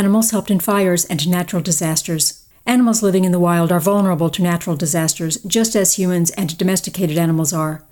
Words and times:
Animals 0.00 0.30
helped 0.30 0.50
in 0.50 0.60
fires 0.60 1.04
and 1.04 1.28
natural 1.28 1.60
disasters. 1.60 2.46
Animals 2.64 3.02
living 3.02 3.26
in 3.26 3.32
the 3.32 3.38
wild 3.38 3.70
are 3.70 3.78
vulnerable 3.78 4.30
to 4.30 4.42
natural 4.42 4.74
disasters, 4.74 5.36
just 5.42 5.76
as 5.76 5.98
humans 5.98 6.30
and 6.30 6.56
domesticated 6.56 7.18
animals 7.18 7.52
are. 7.52 7.84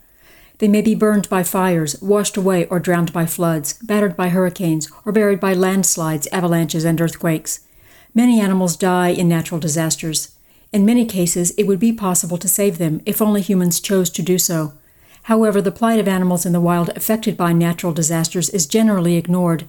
They 0.57 0.69
may 0.69 0.81
be 0.81 0.95
burned 0.95 1.29
by 1.29 1.43
fires, 1.43 2.01
washed 2.01 2.39
away 2.39 2.65
or 2.69 2.81
drowned 2.81 3.13
by 3.13 3.27
floods, 3.27 3.75
battered 3.83 4.17
by 4.17 4.31
hurricanes, 4.31 4.91
or 5.05 5.13
buried 5.13 5.39
by 5.39 5.53
landslides, 5.53 6.27
avalanches, 6.29 6.83
and 6.83 6.99
earthquakes. 6.99 7.61
Many 8.15 8.41
animals 8.41 8.79
die 8.79 9.09
in 9.09 9.29
natural 9.29 9.61
disasters. 9.61 10.35
In 10.73 10.87
many 10.87 11.05
cases, 11.05 11.51
it 11.59 11.65
would 11.65 11.79
be 11.79 11.93
possible 11.93 12.39
to 12.39 12.49
save 12.49 12.79
them 12.79 13.03
if 13.05 13.21
only 13.21 13.43
humans 13.43 13.81
chose 13.81 14.09
to 14.09 14.23
do 14.23 14.39
so. 14.39 14.73
However, 15.25 15.61
the 15.61 15.71
plight 15.71 16.01
of 16.01 16.09
animals 16.09 16.47
in 16.47 16.55
the 16.55 16.67
wild 16.69 16.89
affected 16.97 17.37
by 17.37 17.53
natural 17.53 17.93
disasters 17.93 18.49
is 18.49 18.67
generally 18.67 19.17
ignored. 19.17 19.67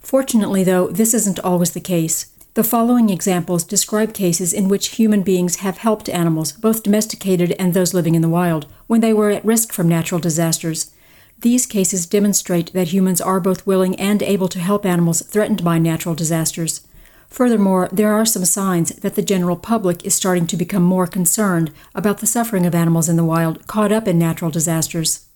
Fortunately, 0.00 0.64
though, 0.64 0.88
this 0.88 1.14
isn't 1.14 1.38
always 1.40 1.72
the 1.72 1.80
case. 1.80 2.26
The 2.54 2.64
following 2.64 3.10
examples 3.10 3.62
describe 3.62 4.12
cases 4.12 4.52
in 4.52 4.68
which 4.68 4.96
human 4.96 5.22
beings 5.22 5.56
have 5.56 5.78
helped 5.78 6.08
animals, 6.08 6.52
both 6.52 6.82
domesticated 6.82 7.54
and 7.58 7.74
those 7.74 7.94
living 7.94 8.16
in 8.16 8.22
the 8.22 8.28
wild, 8.28 8.66
when 8.88 9.00
they 9.00 9.12
were 9.12 9.30
at 9.30 9.44
risk 9.44 9.72
from 9.72 9.88
natural 9.88 10.20
disasters. 10.20 10.90
These 11.38 11.64
cases 11.64 12.06
demonstrate 12.06 12.72
that 12.72 12.88
humans 12.88 13.20
are 13.20 13.40
both 13.40 13.66
willing 13.66 13.94
and 14.00 14.22
able 14.22 14.48
to 14.48 14.58
help 14.58 14.84
animals 14.84 15.22
threatened 15.22 15.62
by 15.62 15.78
natural 15.78 16.14
disasters. 16.14 16.86
Furthermore, 17.28 17.88
there 17.92 18.12
are 18.12 18.26
some 18.26 18.44
signs 18.44 18.90
that 18.96 19.14
the 19.14 19.22
general 19.22 19.56
public 19.56 20.04
is 20.04 20.14
starting 20.14 20.48
to 20.48 20.56
become 20.56 20.82
more 20.82 21.06
concerned 21.06 21.72
about 21.94 22.18
the 22.18 22.26
suffering 22.26 22.66
of 22.66 22.74
animals 22.74 23.08
in 23.08 23.16
the 23.16 23.24
wild 23.24 23.66
caught 23.68 23.92
up 23.92 24.08
in 24.08 24.18
natural 24.18 24.50
disasters. 24.50 25.26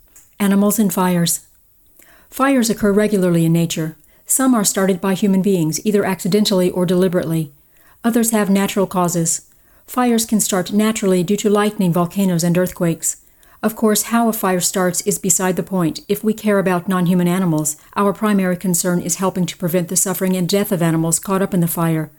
Animals 0.40 0.80
and 0.80 0.92
fires. 0.92 1.46
Fires 2.28 2.68
occur 2.68 2.92
regularly 2.92 3.44
in 3.44 3.52
nature. 3.52 3.96
Some 4.26 4.54
are 4.54 4.64
started 4.64 5.00
by 5.00 5.14
human 5.14 5.42
beings, 5.42 5.84
either 5.84 6.04
accidentally 6.04 6.70
or 6.70 6.86
deliberately. 6.86 7.52
Others 8.02 8.30
have 8.30 8.50
natural 8.50 8.86
causes. 8.86 9.50
Fires 9.86 10.24
can 10.24 10.40
start 10.40 10.72
naturally 10.72 11.22
due 11.22 11.36
to 11.36 11.50
lightning, 11.50 11.92
volcanoes, 11.92 12.42
and 12.42 12.56
earthquakes. 12.56 13.18
Of 13.62 13.76
course, 13.76 14.04
how 14.04 14.28
a 14.28 14.32
fire 14.32 14.60
starts 14.60 15.00
is 15.02 15.18
beside 15.18 15.56
the 15.56 15.62
point. 15.62 16.00
If 16.08 16.22
we 16.22 16.34
care 16.34 16.58
about 16.58 16.88
non 16.88 17.06
human 17.06 17.28
animals, 17.28 17.76
our 17.96 18.12
primary 18.12 18.56
concern 18.56 19.00
is 19.00 19.16
helping 19.16 19.46
to 19.46 19.56
prevent 19.56 19.88
the 19.88 19.96
suffering 19.96 20.36
and 20.36 20.48
death 20.48 20.72
of 20.72 20.82
animals 20.82 21.18
caught 21.18 21.40
up 21.40 21.54
in 21.54 21.60
the 21.60 21.68
fire. 21.68 22.10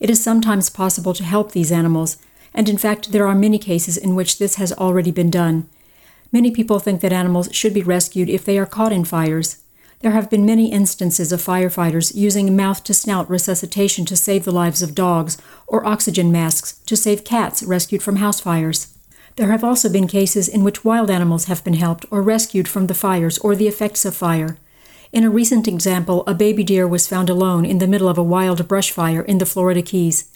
It 0.00 0.10
is 0.10 0.22
sometimes 0.22 0.70
possible 0.70 1.14
to 1.14 1.24
help 1.24 1.52
these 1.52 1.72
animals, 1.72 2.16
and 2.54 2.68
in 2.68 2.78
fact, 2.78 3.12
there 3.12 3.26
are 3.26 3.34
many 3.34 3.58
cases 3.58 3.96
in 3.96 4.14
which 4.14 4.38
this 4.38 4.56
has 4.56 4.72
already 4.72 5.10
been 5.10 5.30
done. 5.30 5.68
Many 6.32 6.50
people 6.50 6.78
think 6.78 7.00
that 7.00 7.12
animals 7.12 7.48
should 7.52 7.74
be 7.74 7.82
rescued 7.82 8.28
if 8.28 8.44
they 8.44 8.58
are 8.58 8.66
caught 8.66 8.92
in 8.92 9.04
fires. 9.04 9.58
There 10.00 10.12
have 10.12 10.30
been 10.30 10.46
many 10.46 10.70
instances 10.70 11.32
of 11.32 11.42
firefighters 11.42 12.14
using 12.14 12.54
mouth 12.54 12.84
to 12.84 12.94
snout 12.94 13.28
resuscitation 13.28 14.04
to 14.04 14.16
save 14.16 14.44
the 14.44 14.52
lives 14.52 14.80
of 14.80 14.94
dogs, 14.94 15.38
or 15.66 15.84
oxygen 15.84 16.30
masks 16.30 16.74
to 16.86 16.96
save 16.96 17.24
cats 17.24 17.64
rescued 17.64 18.02
from 18.02 18.16
house 18.16 18.40
fires. 18.40 18.94
There 19.34 19.50
have 19.50 19.64
also 19.64 19.88
been 19.88 20.06
cases 20.06 20.48
in 20.48 20.62
which 20.62 20.84
wild 20.84 21.10
animals 21.10 21.46
have 21.46 21.64
been 21.64 21.74
helped 21.74 22.06
or 22.10 22.22
rescued 22.22 22.68
from 22.68 22.86
the 22.86 22.94
fires 22.94 23.38
or 23.38 23.56
the 23.56 23.66
effects 23.66 24.04
of 24.04 24.14
fire. 24.14 24.56
In 25.12 25.24
a 25.24 25.30
recent 25.30 25.66
example, 25.66 26.22
a 26.26 26.34
baby 26.34 26.62
deer 26.62 26.86
was 26.86 27.08
found 27.08 27.28
alone 27.28 27.64
in 27.64 27.78
the 27.78 27.86
middle 27.88 28.08
of 28.08 28.18
a 28.18 28.22
wild 28.22 28.68
brush 28.68 28.90
fire 28.90 29.22
in 29.22 29.38
the 29.38 29.46
Florida 29.46 29.82
Keys. 29.82 30.30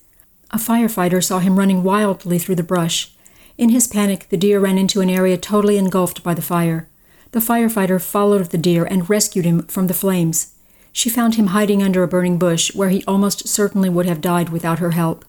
A 0.50 0.56
firefighter 0.56 1.22
saw 1.22 1.38
him 1.38 1.58
running 1.58 1.84
wildly 1.84 2.38
through 2.38 2.56
the 2.56 2.62
brush. 2.62 3.12
In 3.58 3.68
his 3.68 3.86
panic, 3.86 4.28
the 4.28 4.36
deer 4.36 4.58
ran 4.58 4.78
into 4.78 5.00
an 5.00 5.10
area 5.10 5.36
totally 5.36 5.78
engulfed 5.78 6.22
by 6.22 6.34
the 6.34 6.42
fire. 6.42 6.88
The 7.32 7.40
firefighter 7.40 8.00
followed 8.00 8.44
the 8.46 8.58
deer 8.58 8.84
and 8.84 9.08
rescued 9.08 9.44
him 9.44 9.62
from 9.62 9.86
the 9.86 9.94
flames. 9.94 10.54
She 10.92 11.08
found 11.08 11.34
him 11.34 11.48
hiding 11.48 11.82
under 11.82 12.02
a 12.02 12.08
burning 12.08 12.38
bush 12.38 12.74
where 12.74 12.90
he 12.90 13.04
almost 13.06 13.48
certainly 13.48 13.88
would 13.88 14.06
have 14.06 14.20
died 14.20 14.50
without 14.50 14.78
her 14.78 14.90
help. 14.90 15.24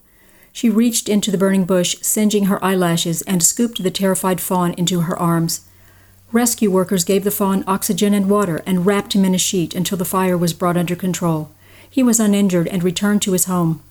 She 0.52 0.70
reached 0.70 1.08
into 1.08 1.32
the 1.32 1.38
burning 1.38 1.64
bush, 1.64 1.96
singeing 2.02 2.46
her 2.46 2.64
eyelashes, 2.64 3.22
and 3.24 3.42
scooped 3.42 3.82
the 3.82 3.90
terrified 3.90 4.42
fawn 4.42 4.74
into 4.74 5.02
her 5.02 5.18
arms. 5.18 5.62
Rescue 6.34 6.70
workers 6.70 7.06
gave 7.06 7.24
the 7.24 7.32
fawn 7.32 7.64
oxygen 7.66 8.14
and 8.14 8.30
water 8.30 8.62
and 8.66 8.86
wrapped 8.86 9.14
him 9.14 9.24
in 9.24 9.34
a 9.34 9.38
sheet 9.40 9.74
until 9.74 9.98
the 9.98 10.06
fire 10.06 10.38
was 10.38 10.54
brought 10.54 10.78
under 10.78 10.96
control. 10.96 11.52
He 11.90 12.04
was 12.04 12.20
uninjured 12.20 12.68
and 12.68 12.84
returned 12.84 13.22
to 13.22 13.32
his 13.32 13.46
home. 13.46 13.82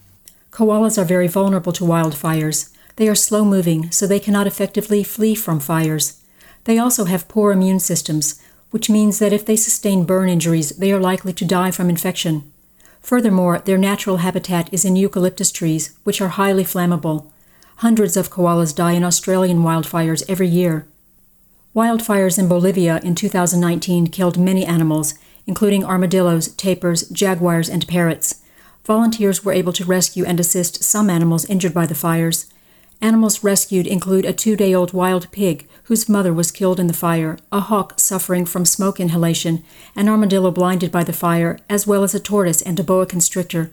Koalas 0.50 0.98
are 0.98 1.04
very 1.04 1.28
vulnerable 1.28 1.72
to 1.72 1.84
wildfires. 1.84 2.70
They 2.96 3.08
are 3.08 3.14
slow 3.14 3.44
moving, 3.44 3.90
so 3.90 4.06
they 4.06 4.20
cannot 4.20 4.46
effectively 4.46 5.02
flee 5.02 5.34
from 5.34 5.58
fires. 5.58 6.21
They 6.64 6.78
also 6.78 7.04
have 7.04 7.28
poor 7.28 7.52
immune 7.52 7.80
systems, 7.80 8.40
which 8.70 8.90
means 8.90 9.18
that 9.18 9.32
if 9.32 9.44
they 9.44 9.56
sustain 9.56 10.04
burn 10.04 10.28
injuries, 10.28 10.70
they 10.70 10.92
are 10.92 11.00
likely 11.00 11.32
to 11.34 11.44
die 11.44 11.70
from 11.70 11.90
infection. 11.90 12.50
Furthermore, 13.00 13.58
their 13.58 13.78
natural 13.78 14.18
habitat 14.18 14.72
is 14.72 14.84
in 14.84 14.96
eucalyptus 14.96 15.50
trees, 15.50 15.96
which 16.04 16.20
are 16.20 16.28
highly 16.28 16.64
flammable. 16.64 17.30
Hundreds 17.76 18.16
of 18.16 18.30
koalas 18.30 18.74
die 18.74 18.92
in 18.92 19.02
Australian 19.02 19.58
wildfires 19.58 20.22
every 20.28 20.46
year. 20.46 20.86
Wildfires 21.74 22.38
in 22.38 22.48
Bolivia 22.48 23.00
in 23.02 23.14
2019 23.14 24.06
killed 24.08 24.38
many 24.38 24.64
animals, 24.64 25.14
including 25.46 25.84
armadillos, 25.84 26.48
tapirs, 26.50 27.10
jaguars, 27.10 27.68
and 27.68 27.88
parrots. 27.88 28.42
Volunteers 28.84 29.44
were 29.44 29.52
able 29.52 29.72
to 29.72 29.84
rescue 29.84 30.24
and 30.24 30.38
assist 30.38 30.84
some 30.84 31.10
animals 31.10 31.44
injured 31.46 31.74
by 31.74 31.86
the 31.86 31.94
fires. 31.94 32.51
Animals 33.02 33.42
rescued 33.42 33.88
include 33.88 34.24
a 34.24 34.32
two 34.32 34.54
day 34.54 34.72
old 34.72 34.92
wild 34.92 35.28
pig 35.32 35.66
whose 35.84 36.08
mother 36.08 36.32
was 36.32 36.52
killed 36.52 36.78
in 36.78 36.86
the 36.86 36.92
fire, 36.92 37.36
a 37.50 37.58
hawk 37.58 37.98
suffering 37.98 38.46
from 38.46 38.64
smoke 38.64 39.00
inhalation, 39.00 39.64
an 39.96 40.08
armadillo 40.08 40.52
blinded 40.52 40.92
by 40.92 41.02
the 41.02 41.12
fire, 41.12 41.58
as 41.68 41.84
well 41.84 42.04
as 42.04 42.14
a 42.14 42.20
tortoise 42.20 42.62
and 42.62 42.78
a 42.78 42.84
boa 42.84 43.04
constrictor. 43.04 43.72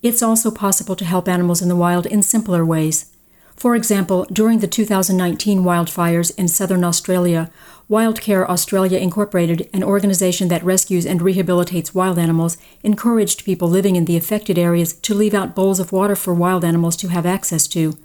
It's 0.00 0.22
also 0.22 0.50
possible 0.50 0.96
to 0.96 1.04
help 1.04 1.28
animals 1.28 1.60
in 1.60 1.68
the 1.68 1.76
wild 1.76 2.06
in 2.06 2.22
simpler 2.22 2.64
ways. 2.64 3.12
For 3.54 3.76
example, 3.76 4.26
during 4.32 4.60
the 4.60 4.66
2019 4.66 5.62
wildfires 5.62 6.34
in 6.38 6.48
southern 6.48 6.82
Australia, 6.82 7.50
Wildcare 7.90 8.48
Australia 8.48 8.98
Incorporated, 8.98 9.68
an 9.74 9.84
organization 9.84 10.48
that 10.48 10.64
rescues 10.64 11.04
and 11.04 11.20
rehabilitates 11.20 11.94
wild 11.94 12.18
animals, 12.18 12.56
encouraged 12.82 13.44
people 13.44 13.68
living 13.68 13.96
in 13.96 14.06
the 14.06 14.16
affected 14.16 14.56
areas 14.58 14.94
to 14.94 15.14
leave 15.14 15.34
out 15.34 15.54
bowls 15.54 15.80
of 15.80 15.92
water 15.92 16.16
for 16.16 16.32
wild 16.32 16.64
animals 16.64 16.96
to 16.96 17.08
have 17.08 17.26
access 17.26 17.68
to. 17.68 17.98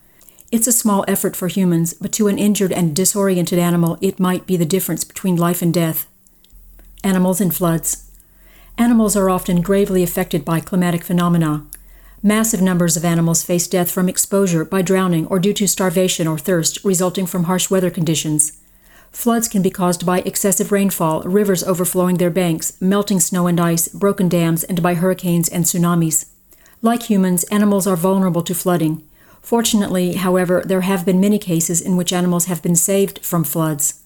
It's 0.55 0.67
a 0.67 0.71
small 0.71 1.03
effort 1.05 1.35
for 1.35 1.49
humans, 1.49 1.93
but 1.93 2.13
to 2.13 2.29
an 2.29 2.39
injured 2.39 2.71
and 2.71 2.95
disoriented 2.95 3.59
animal, 3.59 3.97
it 3.99 4.21
might 4.21 4.47
be 4.47 4.55
the 4.55 4.65
difference 4.65 5.03
between 5.03 5.35
life 5.35 5.61
and 5.61 5.73
death. 5.73 6.07
Animals 7.03 7.41
in 7.41 7.51
floods. 7.51 8.09
Animals 8.77 9.17
are 9.17 9.29
often 9.29 9.61
gravely 9.61 10.01
affected 10.01 10.45
by 10.45 10.61
climatic 10.61 11.03
phenomena. 11.03 11.65
Massive 12.23 12.61
numbers 12.61 12.95
of 12.95 13.03
animals 13.03 13.43
face 13.43 13.67
death 13.67 13.91
from 13.91 14.07
exposure 14.07 14.63
by 14.63 14.81
drowning 14.81 15.27
or 15.27 15.39
due 15.39 15.51
to 15.51 15.67
starvation 15.67 16.25
or 16.25 16.37
thirst 16.37 16.81
resulting 16.85 17.25
from 17.25 17.43
harsh 17.43 17.69
weather 17.69 17.89
conditions. 17.91 18.57
Floods 19.11 19.49
can 19.49 19.61
be 19.61 19.69
caused 19.69 20.05
by 20.05 20.19
excessive 20.21 20.71
rainfall, 20.71 21.21
rivers 21.23 21.65
overflowing 21.65 22.15
their 22.15 22.29
banks, 22.29 22.77
melting 22.79 23.19
snow 23.19 23.47
and 23.47 23.59
ice, 23.59 23.89
broken 23.89 24.29
dams, 24.29 24.63
and 24.63 24.81
by 24.81 24.93
hurricanes 24.93 25.49
and 25.49 25.65
tsunamis. 25.65 26.27
Like 26.81 27.09
humans, 27.09 27.43
animals 27.51 27.85
are 27.85 27.97
vulnerable 27.97 28.43
to 28.43 28.55
flooding. 28.55 29.03
Fortunately, 29.45 30.13
however, 30.15 30.63
there 30.65 30.81
have 30.81 31.05
been 31.05 31.19
many 31.19 31.37
cases 31.37 31.79
in 31.79 31.95
which 31.95 32.11
animals 32.11 32.45
have 32.45 32.63
been 32.63 32.75
saved 32.75 33.19
from 33.23 33.43
floods. 33.43 34.01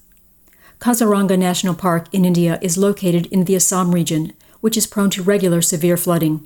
Kaziranga 0.81 1.39
National 1.39 1.73
Park 1.73 2.07
in 2.11 2.25
India 2.25 2.59
is 2.61 2.77
located 2.77 3.25
in 3.27 3.45
the 3.45 3.55
Assam 3.55 3.95
region, 3.95 4.33
which 4.59 4.75
is 4.75 4.85
prone 4.85 5.09
to 5.11 5.23
regular 5.23 5.61
severe 5.61 5.95
flooding. 5.95 6.45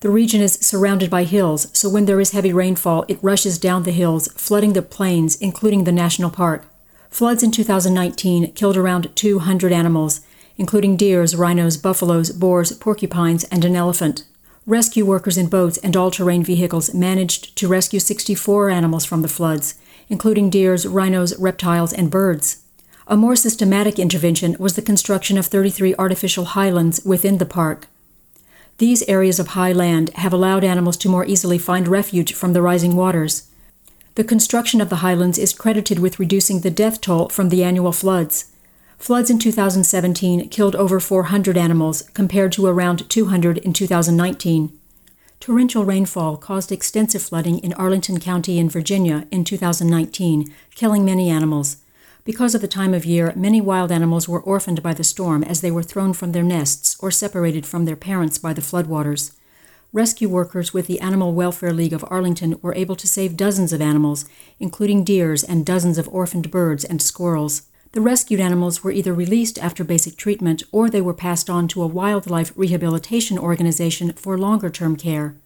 The 0.00 0.10
region 0.10 0.42
is 0.42 0.58
surrounded 0.60 1.08
by 1.08 1.24
hills, 1.24 1.68
so 1.72 1.88
when 1.88 2.04
there 2.04 2.20
is 2.20 2.32
heavy 2.32 2.52
rainfall, 2.52 3.06
it 3.08 3.18
rushes 3.22 3.56
down 3.56 3.84
the 3.84 3.92
hills, 3.92 4.28
flooding 4.36 4.74
the 4.74 4.82
plains, 4.82 5.36
including 5.36 5.84
the 5.84 5.92
national 5.92 6.28
park. 6.28 6.66
Floods 7.08 7.42
in 7.42 7.50
2019 7.50 8.52
killed 8.52 8.76
around 8.76 9.16
200 9.16 9.72
animals, 9.72 10.20
including 10.58 10.98
deers, 10.98 11.34
rhinos, 11.34 11.78
buffaloes, 11.78 12.30
boars, 12.30 12.72
porcupines, 12.72 13.44
and 13.44 13.64
an 13.64 13.74
elephant. 13.74 14.24
Rescue 14.66 15.04
workers 15.04 15.36
in 15.36 15.48
boats 15.48 15.76
and 15.78 15.94
all 15.94 16.10
terrain 16.10 16.42
vehicles 16.42 16.94
managed 16.94 17.54
to 17.56 17.68
rescue 17.68 18.00
64 18.00 18.70
animals 18.70 19.04
from 19.04 19.20
the 19.20 19.28
floods, 19.28 19.74
including 20.08 20.48
deers, 20.48 20.86
rhinos, 20.86 21.38
reptiles, 21.38 21.92
and 21.92 22.10
birds. 22.10 22.62
A 23.06 23.14
more 23.14 23.36
systematic 23.36 23.98
intervention 23.98 24.56
was 24.58 24.74
the 24.74 24.80
construction 24.80 25.36
of 25.36 25.44
33 25.44 25.94
artificial 25.96 26.46
highlands 26.46 27.04
within 27.04 27.36
the 27.36 27.44
park. 27.44 27.88
These 28.78 29.02
areas 29.02 29.38
of 29.38 29.48
high 29.48 29.72
land 29.72 30.08
have 30.14 30.32
allowed 30.32 30.64
animals 30.64 30.96
to 30.98 31.10
more 31.10 31.26
easily 31.26 31.58
find 31.58 31.86
refuge 31.86 32.32
from 32.32 32.54
the 32.54 32.62
rising 32.62 32.96
waters. 32.96 33.46
The 34.14 34.24
construction 34.24 34.80
of 34.80 34.88
the 34.88 34.96
highlands 34.96 35.36
is 35.36 35.52
credited 35.52 35.98
with 35.98 36.18
reducing 36.18 36.60
the 36.60 36.70
death 36.70 37.02
toll 37.02 37.28
from 37.28 37.50
the 37.50 37.62
annual 37.62 37.92
floods. 37.92 38.46
Floods 38.98 39.28
in 39.28 39.38
2017 39.38 40.48
killed 40.48 40.76
over 40.76 40.98
400 41.00 41.56
animals, 41.56 42.02
compared 42.14 42.52
to 42.52 42.66
around 42.66 43.08
200 43.10 43.58
in 43.58 43.72
2019. 43.72 44.78
Torrential 45.40 45.84
rainfall 45.84 46.38
caused 46.38 46.72
extensive 46.72 47.22
flooding 47.22 47.58
in 47.58 47.74
Arlington 47.74 48.18
County 48.18 48.58
in 48.58 48.70
Virginia 48.70 49.26
in 49.30 49.44
2019, 49.44 50.46
killing 50.74 51.04
many 51.04 51.28
animals. 51.28 51.78
Because 52.24 52.54
of 52.54 52.62
the 52.62 52.68
time 52.68 52.94
of 52.94 53.04
year, 53.04 53.34
many 53.36 53.60
wild 53.60 53.92
animals 53.92 54.26
were 54.26 54.40
orphaned 54.40 54.82
by 54.82 54.94
the 54.94 55.04
storm 55.04 55.44
as 55.44 55.60
they 55.60 55.70
were 55.70 55.82
thrown 55.82 56.14
from 56.14 56.32
their 56.32 56.42
nests 56.42 56.96
or 57.00 57.10
separated 57.10 57.66
from 57.66 57.84
their 57.84 57.96
parents 57.96 58.38
by 58.38 58.54
the 58.54 58.62
floodwaters. 58.62 59.32
rescue 59.92 60.28
workers 60.28 60.72
with 60.72 60.86
the 60.86 60.98
Animal 61.00 61.34
Welfare 61.34 61.72
League 61.74 61.92
of 61.92 62.04
Arlington 62.08 62.58
were 62.62 62.74
able 62.74 62.96
to 62.96 63.06
save 63.06 63.36
dozens 63.36 63.72
of 63.72 63.82
animals, 63.82 64.24
including 64.58 65.04
deers 65.04 65.44
and 65.44 65.66
dozens 65.66 65.98
of 65.98 66.08
orphaned 66.08 66.50
birds 66.50 66.84
and 66.84 67.02
squirrels. 67.02 67.62
The 67.94 68.00
rescued 68.00 68.40
animals 68.40 68.82
were 68.82 68.90
either 68.90 69.14
released 69.14 69.56
after 69.60 69.84
basic 69.84 70.16
treatment 70.16 70.64
or 70.72 70.90
they 70.90 71.00
were 71.00 71.14
passed 71.14 71.48
on 71.48 71.68
to 71.68 71.82
a 71.82 71.86
wildlife 71.86 72.52
rehabilitation 72.56 73.38
organization 73.38 74.12
for 74.14 74.36
longer 74.36 74.68
term 74.68 74.96
care. 74.96 75.36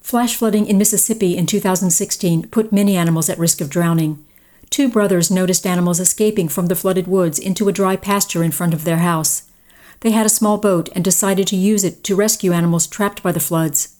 Flash 0.00 0.36
flooding 0.36 0.64
in 0.66 0.78
Mississippi 0.78 1.36
in 1.36 1.44
2016 1.46 2.46
put 2.50 2.72
many 2.72 2.96
animals 2.96 3.28
at 3.28 3.36
risk 3.36 3.60
of 3.60 3.68
drowning. 3.68 4.24
Two 4.70 4.88
brothers 4.88 5.28
noticed 5.28 5.66
animals 5.66 5.98
escaping 5.98 6.48
from 6.48 6.66
the 6.66 6.76
flooded 6.76 7.08
woods 7.08 7.36
into 7.36 7.68
a 7.68 7.72
dry 7.72 7.96
pasture 7.96 8.44
in 8.44 8.52
front 8.52 8.74
of 8.74 8.84
their 8.84 8.98
house. 8.98 9.50
They 9.98 10.12
had 10.12 10.24
a 10.24 10.28
small 10.28 10.56
boat 10.56 10.88
and 10.94 11.02
decided 11.02 11.48
to 11.48 11.56
use 11.56 11.82
it 11.82 12.04
to 12.04 12.14
rescue 12.14 12.52
animals 12.52 12.86
trapped 12.86 13.24
by 13.24 13.32
the 13.32 13.40
floods. 13.40 13.96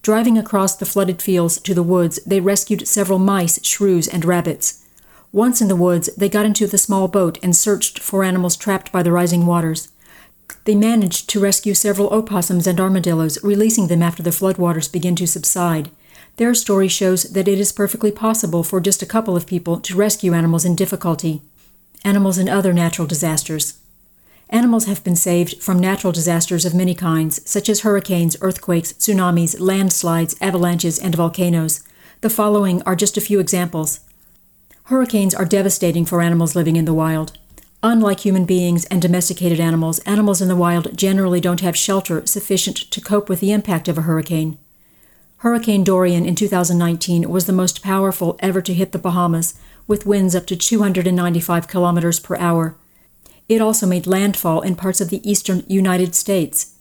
Driving 0.00 0.38
across 0.38 0.74
the 0.74 0.86
flooded 0.86 1.20
fields 1.20 1.60
to 1.60 1.74
the 1.74 1.82
woods, 1.82 2.18
they 2.24 2.40
rescued 2.40 2.88
several 2.88 3.18
mice, 3.18 3.62
shrews, 3.62 4.08
and 4.08 4.24
rabbits. 4.24 4.85
Once 5.32 5.60
in 5.60 5.68
the 5.68 5.76
woods, 5.76 6.08
they 6.16 6.28
got 6.28 6.46
into 6.46 6.66
the 6.66 6.78
small 6.78 7.08
boat 7.08 7.38
and 7.42 7.54
searched 7.54 7.98
for 7.98 8.24
animals 8.24 8.56
trapped 8.56 8.90
by 8.92 9.02
the 9.02 9.12
rising 9.12 9.46
waters. 9.46 9.88
They 10.64 10.74
managed 10.74 11.28
to 11.30 11.40
rescue 11.40 11.74
several 11.74 12.12
opossums 12.12 12.66
and 12.66 12.80
armadillos, 12.80 13.42
releasing 13.42 13.88
them 13.88 14.02
after 14.02 14.22
the 14.22 14.30
floodwaters 14.30 14.90
began 14.90 15.16
to 15.16 15.26
subside. 15.26 15.90
Their 16.36 16.54
story 16.54 16.88
shows 16.88 17.24
that 17.24 17.48
it 17.48 17.58
is 17.58 17.72
perfectly 17.72 18.12
possible 18.12 18.62
for 18.62 18.80
just 18.80 19.02
a 19.02 19.06
couple 19.06 19.36
of 19.36 19.46
people 19.46 19.80
to 19.80 19.96
rescue 19.96 20.34
animals 20.34 20.64
in 20.64 20.76
difficulty. 20.76 21.42
Animals 22.04 22.38
in 22.38 22.48
other 22.48 22.72
natural 22.72 23.06
disasters. 23.06 23.78
Animals 24.50 24.84
have 24.84 25.02
been 25.02 25.16
saved 25.16 25.60
from 25.60 25.78
natural 25.78 26.12
disasters 26.12 26.64
of 26.64 26.74
many 26.74 26.94
kinds, 26.94 27.48
such 27.50 27.68
as 27.68 27.80
hurricanes, 27.80 28.36
earthquakes, 28.40 28.92
tsunamis, 28.92 29.58
landslides, 29.58 30.36
avalanches, 30.40 30.98
and 30.98 31.14
volcanoes. 31.14 31.82
The 32.20 32.30
following 32.30 32.80
are 32.82 32.94
just 32.94 33.16
a 33.16 33.20
few 33.20 33.40
examples. 33.40 34.00
Hurricanes 34.86 35.34
are 35.34 35.44
devastating 35.44 36.04
for 36.04 36.22
animals 36.22 36.54
living 36.54 36.76
in 36.76 36.84
the 36.84 36.94
wild. 36.94 37.36
Unlike 37.82 38.20
human 38.20 38.44
beings 38.44 38.84
and 38.84 39.02
domesticated 39.02 39.58
animals, 39.58 39.98
animals 40.00 40.40
in 40.40 40.46
the 40.46 40.54
wild 40.54 40.96
generally 40.96 41.40
don't 41.40 41.60
have 41.60 41.76
shelter 41.76 42.24
sufficient 42.24 42.76
to 42.76 43.00
cope 43.00 43.28
with 43.28 43.40
the 43.40 43.50
impact 43.50 43.88
of 43.88 43.98
a 43.98 44.02
hurricane. 44.02 44.58
Hurricane 45.38 45.82
Dorian 45.82 46.24
in 46.24 46.36
2019 46.36 47.28
was 47.28 47.46
the 47.46 47.52
most 47.52 47.82
powerful 47.82 48.36
ever 48.38 48.62
to 48.62 48.72
hit 48.72 48.92
the 48.92 48.98
Bahamas, 48.98 49.58
with 49.88 50.06
winds 50.06 50.36
up 50.36 50.46
to 50.46 50.56
295 50.56 51.66
kilometers 51.66 52.20
per 52.20 52.36
hour. 52.36 52.76
It 53.48 53.60
also 53.60 53.88
made 53.88 54.06
landfall 54.06 54.60
in 54.60 54.76
parts 54.76 55.00
of 55.00 55.10
the 55.10 55.28
eastern 55.28 55.64
United 55.66 56.14
States. 56.14 56.75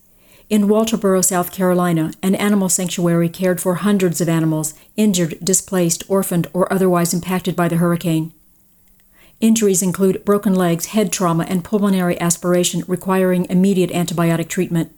In 0.47 0.67
Walterboro, 0.67 1.25
South 1.25 1.51
Carolina, 1.51 2.11
an 2.21 2.35
animal 2.35 2.69
sanctuary 2.69 3.29
cared 3.29 3.59
for 3.59 3.75
hundreds 3.75 4.21
of 4.21 4.29
animals 4.29 4.75
injured, 4.95 5.39
displaced, 5.43 6.03
orphaned, 6.07 6.45
or 6.53 6.71
otherwise 6.71 7.15
impacted 7.15 7.55
by 7.55 7.67
the 7.67 7.77
hurricane. 7.77 8.31
Injuries 9.41 9.81
include 9.81 10.23
broken 10.23 10.53
legs, 10.53 10.87
head 10.87 11.11
trauma, 11.11 11.45
and 11.49 11.63
pulmonary 11.63 12.19
aspiration 12.21 12.83
requiring 12.87 13.45
immediate 13.49 13.89
antibiotic 13.89 14.47
treatment. 14.47 14.91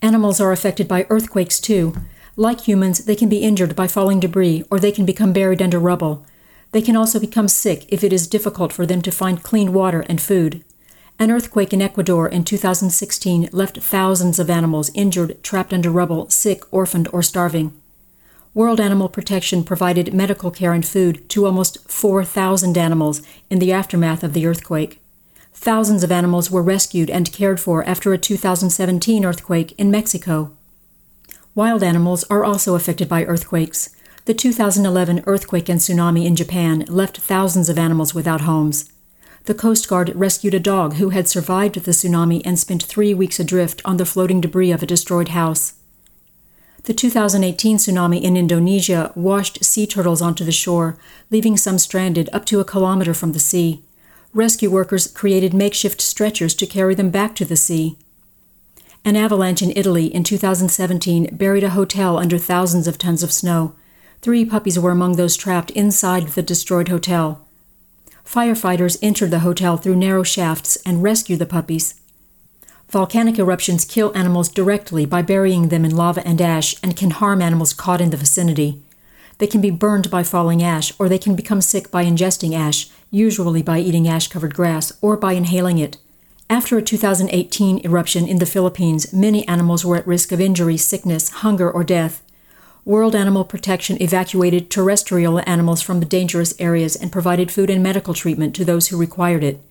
Animals 0.00 0.40
are 0.40 0.52
affected 0.52 0.88
by 0.88 1.06
earthquakes 1.10 1.60
too. 1.60 1.94
Like 2.34 2.62
humans, 2.62 3.04
they 3.04 3.16
can 3.16 3.28
be 3.28 3.42
injured 3.42 3.76
by 3.76 3.86
falling 3.88 4.20
debris 4.20 4.64
or 4.70 4.80
they 4.80 4.90
can 4.90 5.04
become 5.04 5.34
buried 5.34 5.60
under 5.60 5.78
rubble. 5.78 6.24
They 6.72 6.80
can 6.80 6.96
also 6.96 7.20
become 7.20 7.48
sick 7.48 7.84
if 7.88 8.02
it 8.02 8.12
is 8.12 8.26
difficult 8.26 8.72
for 8.72 8.86
them 8.86 9.02
to 9.02 9.10
find 9.10 9.42
clean 9.42 9.74
water 9.74 10.00
and 10.08 10.20
food. 10.20 10.64
An 11.20 11.30
earthquake 11.30 11.74
in 11.74 11.82
Ecuador 11.82 12.26
in 12.26 12.44
2016 12.44 13.50
left 13.52 13.78
thousands 13.82 14.38
of 14.38 14.48
animals 14.48 14.90
injured, 14.94 15.42
trapped 15.42 15.74
under 15.74 15.90
rubble, 15.90 16.30
sick, 16.30 16.62
orphaned, 16.72 17.08
or 17.12 17.22
starving. 17.22 17.78
World 18.54 18.80
Animal 18.80 19.10
Protection 19.10 19.62
provided 19.62 20.14
medical 20.14 20.50
care 20.50 20.72
and 20.72 20.84
food 20.84 21.28
to 21.28 21.44
almost 21.44 21.86
4,000 21.90 22.78
animals 22.78 23.20
in 23.50 23.58
the 23.58 23.70
aftermath 23.70 24.24
of 24.24 24.32
the 24.32 24.46
earthquake. 24.46 24.98
Thousands 25.52 26.02
of 26.02 26.10
animals 26.10 26.50
were 26.50 26.62
rescued 26.62 27.10
and 27.10 27.30
cared 27.30 27.60
for 27.60 27.84
after 27.84 28.14
a 28.14 28.18
2017 28.18 29.22
earthquake 29.22 29.72
in 29.72 29.90
Mexico. 29.90 30.56
Wild 31.54 31.82
animals 31.82 32.24
are 32.30 32.44
also 32.46 32.74
affected 32.76 33.10
by 33.10 33.26
earthquakes. 33.26 33.94
The 34.24 34.32
2011 34.32 35.24
earthquake 35.26 35.68
and 35.68 35.80
tsunami 35.80 36.24
in 36.24 36.34
Japan 36.34 36.86
left 36.88 37.18
thousands 37.18 37.68
of 37.68 37.78
animals 37.78 38.14
without 38.14 38.40
homes. 38.40 38.90
The 39.50 39.54
Coast 39.54 39.88
Guard 39.88 40.14
rescued 40.14 40.54
a 40.54 40.60
dog 40.60 40.94
who 40.94 41.08
had 41.08 41.26
survived 41.26 41.74
the 41.74 41.90
tsunami 41.90 42.40
and 42.44 42.56
spent 42.56 42.84
three 42.84 43.12
weeks 43.12 43.40
adrift 43.40 43.82
on 43.84 43.96
the 43.96 44.06
floating 44.06 44.40
debris 44.40 44.70
of 44.70 44.80
a 44.80 44.86
destroyed 44.86 45.30
house. 45.30 45.74
The 46.84 46.94
2018 46.94 47.78
tsunami 47.78 48.22
in 48.22 48.36
Indonesia 48.36 49.10
washed 49.16 49.64
sea 49.64 49.88
turtles 49.88 50.22
onto 50.22 50.44
the 50.44 50.52
shore, 50.52 50.96
leaving 51.32 51.56
some 51.56 51.78
stranded 51.78 52.30
up 52.32 52.44
to 52.44 52.60
a 52.60 52.64
kilometer 52.64 53.12
from 53.12 53.32
the 53.32 53.40
sea. 53.40 53.82
Rescue 54.32 54.70
workers 54.70 55.08
created 55.08 55.52
makeshift 55.52 56.00
stretchers 56.00 56.54
to 56.54 56.64
carry 56.64 56.94
them 56.94 57.10
back 57.10 57.34
to 57.34 57.44
the 57.44 57.56
sea. 57.56 57.98
An 59.04 59.16
avalanche 59.16 59.62
in 59.62 59.72
Italy 59.74 60.06
in 60.06 60.22
2017 60.22 61.28
buried 61.32 61.64
a 61.64 61.70
hotel 61.70 62.18
under 62.18 62.38
thousands 62.38 62.86
of 62.86 62.98
tons 62.98 63.24
of 63.24 63.32
snow. 63.32 63.74
Three 64.22 64.44
puppies 64.44 64.78
were 64.78 64.92
among 64.92 65.16
those 65.16 65.36
trapped 65.36 65.72
inside 65.72 66.28
the 66.28 66.42
destroyed 66.42 66.86
hotel. 66.86 67.48
Firefighters 68.30 68.96
entered 69.02 69.32
the 69.32 69.40
hotel 69.40 69.76
through 69.76 69.96
narrow 69.96 70.22
shafts 70.22 70.76
and 70.86 71.02
rescue 71.02 71.36
the 71.36 71.46
puppies. 71.46 72.00
Volcanic 72.88 73.40
eruptions 73.40 73.84
kill 73.84 74.16
animals 74.16 74.48
directly 74.48 75.04
by 75.04 75.20
burying 75.20 75.66
them 75.66 75.84
in 75.84 75.96
lava 75.96 76.24
and 76.24 76.40
ash 76.40 76.76
and 76.80 76.96
can 76.96 77.10
harm 77.10 77.42
animals 77.42 77.72
caught 77.72 78.00
in 78.00 78.10
the 78.10 78.16
vicinity. 78.16 78.80
They 79.38 79.48
can 79.48 79.60
be 79.60 79.72
burned 79.72 80.12
by 80.12 80.22
falling 80.22 80.62
ash, 80.62 80.92
or 80.96 81.08
they 81.08 81.18
can 81.18 81.34
become 81.34 81.60
sick 81.60 81.90
by 81.90 82.04
ingesting 82.04 82.54
ash, 82.54 82.88
usually 83.10 83.62
by 83.62 83.80
eating 83.80 84.06
ash 84.06 84.28
covered 84.28 84.54
grass 84.54 84.92
or 85.00 85.16
by 85.16 85.32
inhaling 85.32 85.78
it. 85.78 85.96
After 86.48 86.78
a 86.78 86.82
2018 86.82 87.84
eruption 87.84 88.28
in 88.28 88.38
the 88.38 88.46
Philippines, 88.46 89.12
many 89.12 89.46
animals 89.48 89.84
were 89.84 89.96
at 89.96 90.06
risk 90.06 90.30
of 90.30 90.40
injury, 90.40 90.76
sickness, 90.76 91.30
hunger, 91.30 91.68
or 91.68 91.82
death. 91.82 92.22
World 92.90 93.14
Animal 93.14 93.44
Protection 93.44 94.02
evacuated 94.02 94.68
terrestrial 94.68 95.40
animals 95.48 95.80
from 95.80 96.00
the 96.00 96.06
dangerous 96.06 96.54
areas 96.58 96.96
and 96.96 97.12
provided 97.12 97.48
food 97.48 97.70
and 97.70 97.80
medical 97.80 98.14
treatment 98.14 98.52
to 98.56 98.64
those 98.64 98.88
who 98.88 98.98
required 98.98 99.44
it. 99.44 99.62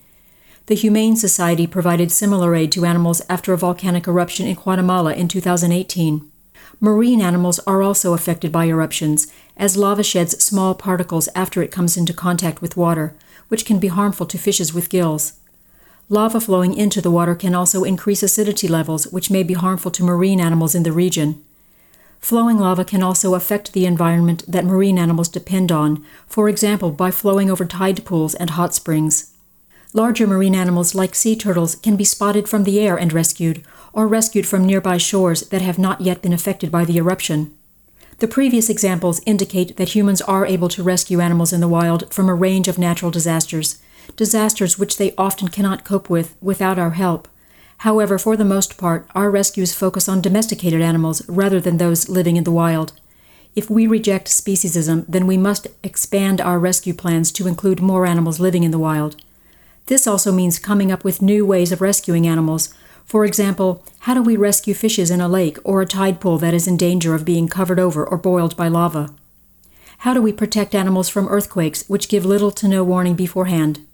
The 0.67 0.75
Humane 0.75 1.17
Society 1.17 1.67
provided 1.67 2.13
similar 2.13 2.55
aid 2.55 2.71
to 2.71 2.85
animals 2.85 3.21
after 3.27 3.51
a 3.51 3.57
volcanic 3.57 4.07
eruption 4.07 4.47
in 4.47 4.55
Guatemala 4.55 5.15
in 5.15 5.27
2018. 5.27 6.31
Marine 6.79 7.19
animals 7.19 7.59
are 7.67 7.81
also 7.81 8.13
affected 8.13 8.53
by 8.53 8.67
eruptions, 8.67 9.27
as 9.57 9.75
lava 9.75 10.01
sheds 10.01 10.41
small 10.41 10.73
particles 10.73 11.27
after 11.35 11.61
it 11.61 11.73
comes 11.73 11.97
into 11.97 12.13
contact 12.13 12.61
with 12.61 12.77
water, 12.77 13.13
which 13.49 13.65
can 13.65 13.79
be 13.79 13.89
harmful 13.89 14.27
to 14.27 14.37
fishes 14.37 14.73
with 14.73 14.89
gills. 14.89 15.33
Lava 16.07 16.39
flowing 16.39 16.73
into 16.73 17.01
the 17.01 17.11
water 17.11 17.35
can 17.35 17.53
also 17.53 17.83
increase 17.83 18.23
acidity 18.23 18.69
levels, 18.69 19.07
which 19.07 19.29
may 19.29 19.43
be 19.43 19.55
harmful 19.55 19.91
to 19.91 20.05
marine 20.05 20.39
animals 20.39 20.73
in 20.73 20.83
the 20.83 20.93
region. 20.93 21.43
Flowing 22.19 22.59
lava 22.59 22.85
can 22.85 23.01
also 23.01 23.33
affect 23.33 23.73
the 23.73 23.85
environment 23.85 24.43
that 24.47 24.65
marine 24.65 24.99
animals 24.99 25.29
depend 25.29 25.71
on, 25.71 26.05
for 26.27 26.47
example, 26.47 26.91
by 26.91 27.11
flowing 27.11 27.49
over 27.49 27.65
tide 27.65 28.05
pools 28.05 28.35
and 28.35 28.51
hot 28.51 28.73
springs. 28.73 29.33
Larger 29.93 30.27
marine 30.27 30.53
animals 30.53 30.93
like 30.93 31.15
sea 31.15 31.35
turtles 31.35 31.75
can 31.75 31.95
be 31.95 32.03
spotted 32.03 32.47
from 32.47 32.63
the 32.63 32.79
air 32.79 32.97
and 32.97 33.11
rescued, 33.11 33.63
or 33.93 34.07
rescued 34.07 34.45
from 34.45 34.65
nearby 34.65 34.97
shores 34.97 35.49
that 35.49 35.63
have 35.63 35.79
not 35.79 36.01
yet 36.01 36.21
been 36.21 36.33
affected 36.33 36.71
by 36.71 36.85
the 36.85 36.97
eruption. 36.97 37.51
The 38.19 38.27
previous 38.27 38.69
examples 38.69 39.21
indicate 39.25 39.77
that 39.77 39.95
humans 39.95 40.21
are 40.21 40.45
able 40.45 40.67
to 40.69 40.83
rescue 40.83 41.21
animals 41.21 41.53
in 41.53 41.61
the 41.61 41.67
wild 41.67 42.13
from 42.13 42.29
a 42.29 42.35
range 42.35 42.67
of 42.67 42.77
natural 42.77 43.11
disasters, 43.11 43.81
disasters 44.15 44.77
which 44.77 44.97
they 44.97 45.15
often 45.17 45.47
cannot 45.47 45.85
cope 45.85 46.09
with 46.09 46.35
without 46.41 46.77
our 46.77 46.91
help. 46.91 47.27
However, 47.79 48.17
for 48.19 48.35
the 48.35 48.43
most 48.43 48.77
part, 48.77 49.07
our 49.15 49.31
rescues 49.31 49.73
focus 49.73 50.09
on 50.09 50.21
domesticated 50.21 50.81
animals 50.81 51.27
rather 51.29 51.61
than 51.61 51.77
those 51.77 52.09
living 52.09 52.35
in 52.35 52.43
the 52.43 52.51
wild. 52.51 52.91
If 53.55 53.69
we 53.69 53.87
reject 53.87 54.27
speciesism, 54.27 55.05
then 55.07 55.25
we 55.25 55.37
must 55.37 55.67
expand 55.81 56.41
our 56.41 56.59
rescue 56.59 56.93
plans 56.93 57.31
to 57.33 57.47
include 57.47 57.81
more 57.81 58.05
animals 58.05 58.39
living 58.39 58.63
in 58.63 58.71
the 58.71 58.79
wild. 58.79 59.15
This 59.85 60.07
also 60.07 60.33
means 60.33 60.59
coming 60.59 60.91
up 60.91 61.05
with 61.05 61.21
new 61.21 61.45
ways 61.45 61.71
of 61.71 61.79
rescuing 61.79 62.27
animals. 62.27 62.73
For 63.05 63.23
example, 63.23 63.81
how 63.99 64.13
do 64.13 64.21
we 64.21 64.35
rescue 64.35 64.73
fishes 64.73 65.09
in 65.09 65.21
a 65.21 65.29
lake 65.29 65.57
or 65.63 65.81
a 65.81 65.85
tide 65.85 66.19
pool 66.19 66.37
that 66.39 66.53
is 66.53 66.67
in 66.67 66.75
danger 66.75 67.15
of 67.15 67.23
being 67.23 67.47
covered 67.47 67.79
over 67.79 68.05
or 68.05 68.17
boiled 68.17 68.57
by 68.57 68.67
lava? 68.67 69.09
How 69.99 70.13
do 70.13 70.21
we 70.21 70.33
protect 70.33 70.75
animals 70.75 71.07
from 71.07 71.29
earthquakes, 71.29 71.85
which 71.87 72.09
give 72.09 72.25
little 72.25 72.51
to 72.51 72.67
no 72.67 72.83
warning 72.83 73.15
beforehand? 73.15 73.85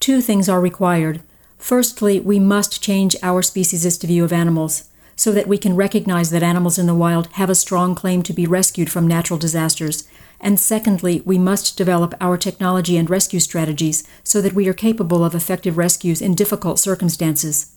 Two 0.00 0.22
things 0.22 0.48
are 0.48 0.62
required 0.62 1.20
Firstly, 1.58 2.20
we 2.20 2.38
must 2.38 2.82
change 2.82 3.16
our 3.22 3.42
speciesist 3.42 4.02
view 4.02 4.24
of 4.24 4.32
animals 4.32 4.88
so 5.16 5.32
that 5.32 5.46
we 5.46 5.58
can 5.58 5.76
recognize 5.76 6.30
that 6.30 6.42
animals 6.42 6.78
in 6.78 6.86
the 6.86 6.94
wild 6.94 7.28
have 7.32 7.50
a 7.50 7.54
strong 7.54 7.94
claim 7.94 8.22
to 8.22 8.32
be 8.32 8.46
rescued 8.46 8.90
from 8.90 9.06
natural 9.06 9.38
disasters. 9.38 10.08
And 10.40 10.58
secondly, 10.58 11.22
we 11.24 11.38
must 11.38 11.76
develop 11.76 12.14
our 12.20 12.36
technology 12.36 12.96
and 12.96 13.08
rescue 13.08 13.40
strategies 13.40 14.06
so 14.22 14.40
that 14.40 14.52
we 14.52 14.68
are 14.68 14.74
capable 14.74 15.24
of 15.24 15.34
effective 15.34 15.78
rescues 15.78 16.20
in 16.20 16.34
difficult 16.34 16.78
circumstances. 16.78 17.73